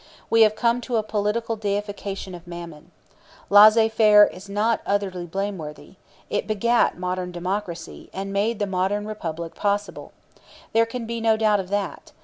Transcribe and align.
We 0.31 0.41
have 0.41 0.55
come 0.55 0.81
to 0.81 0.95
a 0.95 1.03
political 1.03 1.55
deification 1.55 2.33
of 2.33 2.47
Mammon. 2.47 2.89
Laissez 3.51 3.87
faire 3.87 4.25
is 4.25 4.49
not 4.49 4.81
utterly 4.83 5.27
blameworthy. 5.27 5.97
It 6.27 6.47
begat 6.47 6.97
modern 6.97 7.31
democracy, 7.31 8.09
and 8.11 8.33
made 8.33 8.57
the 8.57 8.65
modern 8.65 9.05
republic 9.05 9.53
possible. 9.53 10.11
There 10.73 10.87
can 10.87 11.05
be 11.05 11.21
no 11.21 11.37
doubt 11.37 11.59
of 11.59 11.69
that. 11.69 12.13